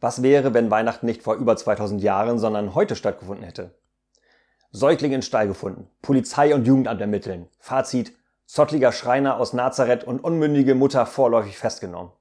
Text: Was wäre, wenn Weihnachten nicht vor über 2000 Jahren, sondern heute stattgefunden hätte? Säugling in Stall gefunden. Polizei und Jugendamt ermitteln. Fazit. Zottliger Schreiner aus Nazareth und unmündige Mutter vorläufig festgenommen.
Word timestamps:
Was 0.00 0.22
wäre, 0.22 0.54
wenn 0.54 0.70
Weihnachten 0.70 1.06
nicht 1.06 1.22
vor 1.22 1.34
über 1.34 1.56
2000 1.56 2.02
Jahren, 2.02 2.38
sondern 2.38 2.74
heute 2.74 2.96
stattgefunden 2.96 3.44
hätte? 3.44 3.78
Säugling 4.72 5.12
in 5.12 5.22
Stall 5.22 5.46
gefunden. 5.46 5.90
Polizei 6.00 6.54
und 6.54 6.66
Jugendamt 6.66 7.00
ermitteln. 7.00 7.48
Fazit. 7.58 8.12
Zottliger 8.46 8.90
Schreiner 8.92 9.36
aus 9.38 9.52
Nazareth 9.52 10.02
und 10.02 10.24
unmündige 10.24 10.74
Mutter 10.74 11.06
vorläufig 11.06 11.56
festgenommen. 11.56 12.12